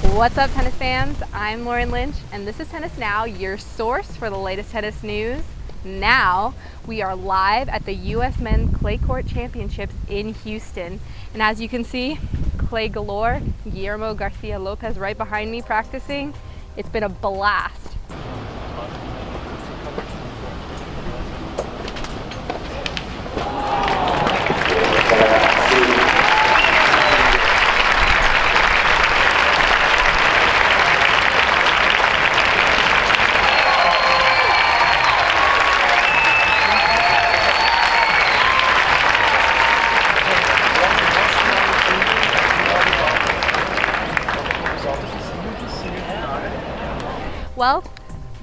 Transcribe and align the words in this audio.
What's 0.00 0.38
up, 0.38 0.52
tennis 0.52 0.76
fans? 0.76 1.20
I'm 1.32 1.64
Lauren 1.64 1.90
Lynch, 1.90 2.14
and 2.30 2.46
this 2.46 2.60
is 2.60 2.68
Tennis 2.68 2.96
Now, 2.98 3.24
your 3.24 3.58
source 3.58 4.14
for 4.14 4.30
the 4.30 4.38
latest 4.38 4.70
tennis 4.70 5.02
news. 5.02 5.42
Now, 5.84 6.54
we 6.86 7.02
are 7.02 7.16
live 7.16 7.68
at 7.68 7.84
the 7.84 7.94
U.S. 7.94 8.38
Men's 8.38 8.76
Clay 8.76 8.98
Court 8.98 9.26
Championships 9.26 9.94
in 10.08 10.34
Houston. 10.34 11.00
And 11.32 11.42
as 11.42 11.60
you 11.60 11.68
can 11.68 11.82
see, 11.82 12.20
clay 12.58 12.88
galore, 12.88 13.42
Guillermo 13.68 14.14
Garcia 14.14 14.60
Lopez 14.60 14.98
right 14.98 15.18
behind 15.18 15.50
me 15.50 15.62
practicing. 15.62 16.32
It's 16.76 16.88
been 16.88 17.02
a 17.02 17.08
blast. 17.08 17.87
Well, 47.58 47.82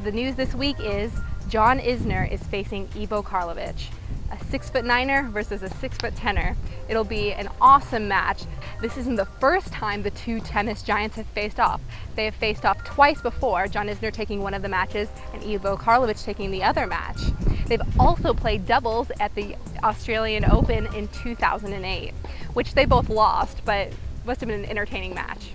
the 0.03 0.11
news 0.11 0.35
this 0.35 0.53
week 0.53 0.75
is 0.81 1.09
John 1.47 1.79
Isner 1.79 2.29
is 2.29 2.43
facing 2.43 2.89
Ivo 2.99 3.23
Karlovic, 3.23 3.87
a 4.29 4.45
six 4.47 4.69
foot 4.69 4.83
niner 4.83 5.29
versus 5.29 5.63
a 5.63 5.69
six 5.75 5.95
foot 5.95 6.17
tenor. 6.17 6.57
It'll 6.89 7.05
be 7.05 7.31
an 7.31 7.47
awesome 7.61 8.09
match. 8.09 8.43
This 8.81 8.97
isn't 8.97 9.15
the 9.15 9.23
first 9.23 9.71
time 9.71 10.03
the 10.03 10.11
two 10.11 10.41
tennis 10.41 10.83
giants 10.83 11.15
have 11.15 11.27
faced 11.27 11.61
off. 11.61 11.79
They 12.17 12.25
have 12.25 12.35
faced 12.35 12.65
off 12.65 12.83
twice 12.83 13.21
before, 13.21 13.69
John 13.69 13.87
Isner 13.87 14.11
taking 14.11 14.41
one 14.41 14.53
of 14.53 14.61
the 14.61 14.67
matches 14.67 15.07
and 15.33 15.41
Ivo 15.41 15.77
Karlovic 15.77 16.21
taking 16.21 16.51
the 16.51 16.63
other 16.63 16.85
match. 16.85 17.21
They've 17.67 17.79
also 17.97 18.33
played 18.33 18.65
doubles 18.65 19.11
at 19.21 19.33
the 19.33 19.55
Australian 19.81 20.43
Open 20.43 20.93
in 20.93 21.07
2008, 21.07 22.13
which 22.51 22.73
they 22.73 22.83
both 22.83 23.07
lost, 23.07 23.61
but 23.63 23.93
must 24.25 24.41
have 24.41 24.49
been 24.49 24.65
an 24.65 24.69
entertaining 24.69 25.13
match. 25.13 25.51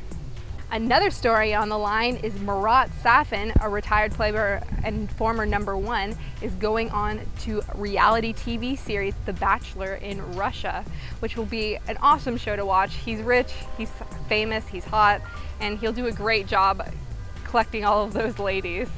Another 0.73 1.11
story 1.11 1.53
on 1.53 1.69
the 1.69 1.77
line 1.77 2.15
is 2.19 2.33
Marat 2.43 2.91
Safin, 3.03 3.53
a 3.61 3.69
retired 3.69 4.13
player 4.13 4.63
and 4.85 5.11
former 5.11 5.45
number 5.45 5.77
one, 5.77 6.17
is 6.43 6.53
going 6.55 6.91
on 6.91 7.21
to 7.41 7.61
reality 7.75 8.33
TV 8.33 8.79
series 8.79 9.15
The 9.27 9.33
Bachelor 9.33 9.95
in 9.97 10.37
Russia, 10.37 10.85
which 11.19 11.37
will 11.37 11.47
be 11.47 11.77
an 11.89 11.97
awesome 11.97 12.37
show 12.37 12.55
to 12.55 12.65
watch. 12.65 12.95
He's 12.95 13.21
rich, 13.21 13.53
he's 13.77 13.91
famous, 14.29 14.69
he's 14.69 14.85
hot, 14.85 15.23
and 15.59 15.77
he'll 15.77 15.93
do 15.93 16.07
a 16.07 16.13
great 16.13 16.47
job 16.47 16.89
collecting 17.43 17.85
all 17.85 18.05
of 18.05 18.13
those 18.13 18.39
ladies. 18.39 18.89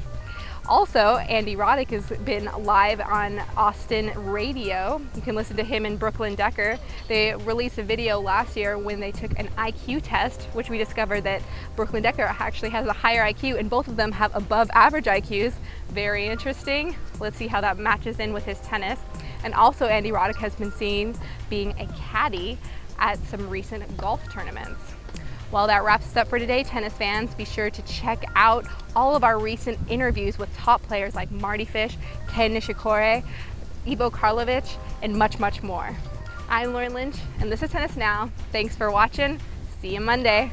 Also, 0.69 1.17
Andy 1.17 1.57
Roddick 1.57 1.89
has 1.89 2.09
been 2.19 2.45
live 2.59 3.01
on 3.01 3.39
Austin 3.57 4.11
Radio. 4.15 5.01
You 5.13 5.21
can 5.21 5.35
listen 5.35 5.57
to 5.57 5.63
him 5.63 5.85
and 5.85 5.99
Brooklyn 5.99 6.35
Decker. 6.35 6.79
They 7.09 7.35
released 7.35 7.79
a 7.79 7.83
video 7.83 8.21
last 8.21 8.55
year 8.55 8.77
when 8.77 9.01
they 9.01 9.11
took 9.11 9.37
an 9.37 9.49
IQ 9.57 10.03
test, 10.03 10.43
which 10.53 10.69
we 10.69 10.77
discovered 10.77 11.21
that 11.25 11.41
Brooklyn 11.75 12.01
Decker 12.01 12.33
actually 12.39 12.69
has 12.69 12.87
a 12.87 12.93
higher 12.93 13.23
IQ 13.23 13.59
and 13.59 13.69
both 13.69 13.89
of 13.89 13.97
them 13.97 14.09
have 14.13 14.33
above 14.33 14.69
average 14.73 15.05
IQs. 15.05 15.53
Very 15.89 16.27
interesting. 16.27 16.95
Let's 17.19 17.35
see 17.35 17.47
how 17.47 17.59
that 17.59 17.77
matches 17.77 18.19
in 18.19 18.31
with 18.31 18.45
his 18.45 18.59
tennis. 18.61 19.01
And 19.43 19.53
also 19.53 19.87
Andy 19.87 20.11
Roddick 20.11 20.37
has 20.37 20.55
been 20.55 20.71
seen 20.71 21.13
being 21.49 21.71
a 21.77 21.87
caddy 21.97 22.57
at 22.99 23.21
some 23.25 23.49
recent 23.49 23.97
golf 23.97 24.31
tournaments. 24.31 24.79
Well, 25.53 25.67
that 25.67 25.83
wraps 25.83 26.07
us 26.07 26.17
up 26.17 26.29
for 26.29 26.39
today, 26.39 26.63
tennis 26.63 26.93
fans. 26.93 27.35
Be 27.35 27.45
sure 27.45 27.69
to 27.69 27.81
check 27.83 28.25
out 28.35 28.65
all 28.95 29.15
of 29.15 29.23
our 29.23 29.37
recent 29.37 29.77
interviews 29.87 30.39
with 30.39 30.51
top 30.57 30.81
players 30.81 31.13
like 31.13 31.29
Mardy 31.29 31.63
Fish, 31.63 31.95
Kei 32.27 32.49
Nishikori, 32.49 33.23
Ivo 33.87 34.09
Karlovic, 34.09 34.67
and 35.03 35.15
much, 35.15 35.37
much 35.37 35.61
more. 35.61 35.95
I'm 36.49 36.73
Lauren 36.73 36.95
Lynch, 36.95 37.17
and 37.39 37.51
this 37.51 37.61
is 37.61 37.69
Tennis 37.69 37.95
Now. 37.95 38.31
Thanks 38.51 38.75
for 38.75 38.89
watching. 38.89 39.39
See 39.79 39.93
you 39.93 40.01
Monday. 40.01 40.51